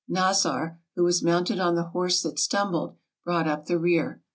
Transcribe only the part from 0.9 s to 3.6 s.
who was mounted on the horse that stumbled, brought